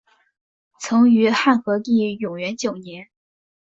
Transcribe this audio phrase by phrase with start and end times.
[0.79, 3.09] 曾于汉和帝永元九年。